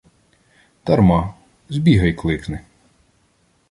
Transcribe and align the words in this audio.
—Дарма. 0.85 1.33
Збігай 1.69 2.13
кликни. 2.13 2.59